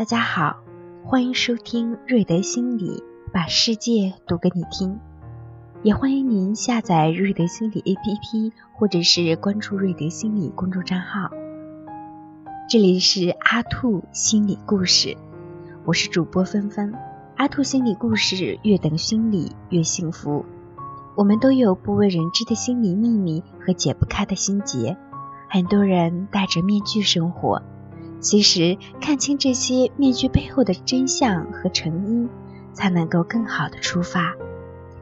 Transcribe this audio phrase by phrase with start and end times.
[0.00, 0.56] 大家好，
[1.04, 4.98] 欢迎收听瑞德心理，把世界读给你听。
[5.82, 11.28] 也欢迎您下载瑞德心理 APP，或者是关注瑞德心理公众账号。
[12.66, 15.18] 这里是阿兔心理故事，
[15.84, 16.94] 我是主播芬芬。
[17.36, 20.46] 阿兔心理故事，越等心理越幸福。
[21.14, 24.96] 我们都有不为人知的心理秘密和解不开的心结，
[25.50, 27.60] 很多人戴着面具生活。
[28.20, 32.28] 其实，看清这些面具背后的真相和成因，
[32.74, 34.34] 才能够更好的出发。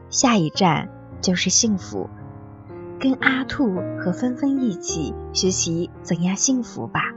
[0.09, 0.89] 下一站
[1.21, 2.09] 就是幸福，
[2.97, 7.13] 跟阿兔和芬芬一起学习怎样幸福吧。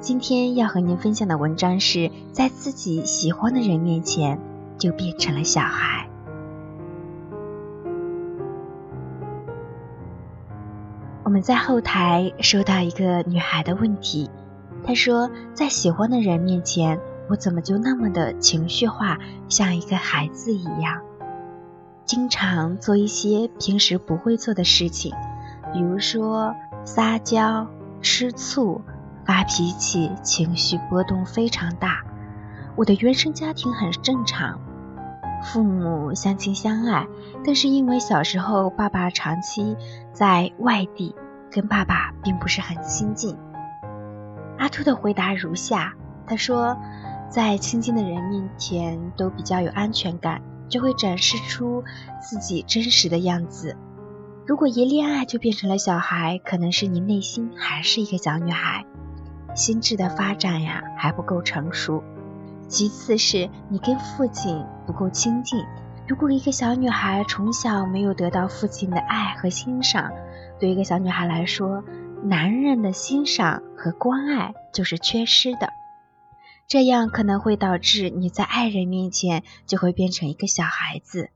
[0.00, 4.40] 今天要和您分享的文章是在自己喜欢的人面前
[4.78, 6.08] 就变成了小孩。
[11.24, 14.30] 我们在后台收到一个女孩的问题。
[14.84, 16.98] 他说，在喜欢的人面前，
[17.28, 21.02] 我怎么就那么的情绪化，像一个孩子一样，
[22.04, 25.12] 经常做一些平时不会做的事情，
[25.72, 27.66] 比如说撒娇、
[28.00, 28.80] 吃醋、
[29.26, 32.02] 发脾气，情绪波动非常大。
[32.76, 34.58] 我的原生家庭很正常，
[35.42, 37.06] 父母相亲相爱，
[37.44, 39.76] 但是因为小时候爸爸长期
[40.12, 41.14] 在外地，
[41.50, 43.36] 跟爸爸并不是很亲近。
[44.58, 45.94] 阿兔的回答如下：
[46.26, 46.76] 他说，
[47.30, 51.84] 在亲近的人面前都比较有安全感，就会展示出
[52.20, 53.76] 自己真实的样子。
[54.46, 58.84] 如果一恋爱就变成了小孩，可能是你内心还是一个小女孩，
[59.54, 62.02] 心智的发展呀还不够成熟。
[62.66, 65.64] 其次是你跟父亲不够亲近。
[66.06, 70.10] 如果一个小女孩从小没有得到父亲的爱和欣赏，
[70.58, 71.84] 对一个小女孩来说，
[72.24, 75.70] 男人的欣赏和关爱就是缺失的，
[76.66, 81.30] 这样可能会导致你在爱人面前就会变成一个小孩子，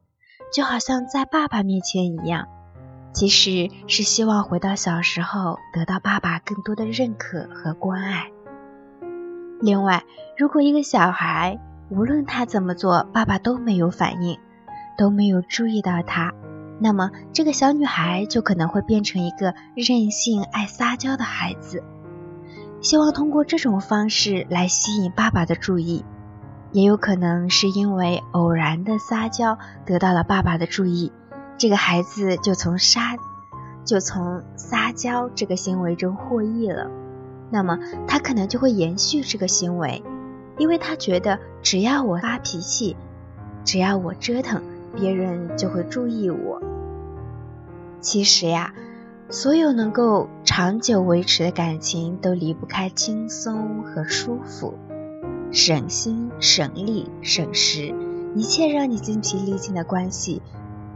[0.53, 2.49] 就好像在爸爸面前一样，
[3.13, 8.31] 其实是希望回到小时候，得到爸爸更多的认可和关爱。
[9.61, 10.03] 另外，
[10.37, 11.61] 如果一个小孩
[11.91, 14.39] 无论他怎么做，爸爸都没有反应，
[14.99, 16.35] 都没有注意到他。
[16.83, 21.85] 那么，这个小女孩就可能会变成一个任性、爱撒娇的孩子，
[22.81, 26.05] 希望通过这种方式来吸引爸爸的注意，
[26.73, 29.57] 也有可能是因为偶然的撒娇
[29.87, 31.13] 得到了爸爸的注意，
[31.57, 33.17] 这个孩子就从撒
[33.85, 36.91] 就从撒娇这个行为中获益了，
[37.49, 37.79] 那么
[38.09, 40.03] 他可能就会延续这个行为，
[40.59, 42.97] 因为他觉得只要我发脾气，
[43.65, 44.61] 只要我折腾，
[44.97, 46.61] 别人就会注意我。
[48.03, 48.75] 其实呀，
[49.31, 54.75] 所有能够长久维持的感情都离不开轻松和舒服，
[55.53, 57.95] 省心、省力、省时，
[58.35, 60.43] 一切让你精疲力尽的关系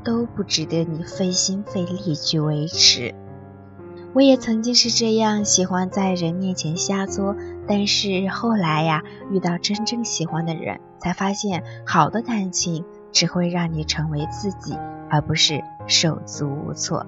[0.05, 3.15] 都不值得你费心费力去维持。
[4.13, 7.37] 我也曾经是这样，喜欢在人面前瞎作，
[7.69, 14.75] 但是后来呀，遇到真正喜欢的人，才发现好的感情只会让你成为自己，
[15.11, 15.63] 而不是。
[15.89, 17.07] 手足无措。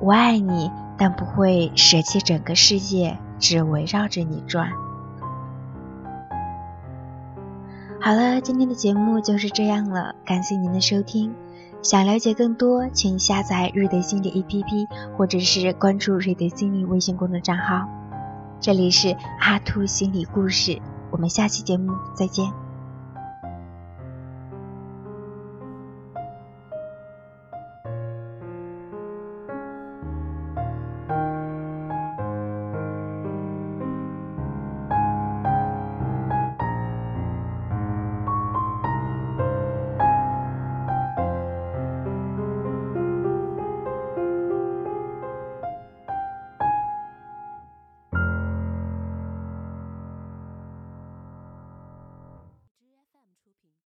[0.00, 4.70] 我爱你，但不会舍弃整个世界，只围绕着你转。
[8.00, 11.32] 好了，今天的节目就是这样了，感谢您的收听。
[11.80, 17.88] 想了解更多，请下载瑞德心理 APP，或者是关注瑞德心理微信公众账号。
[18.58, 22.65] 这里是阿兔心理故事，我们下期节目再见。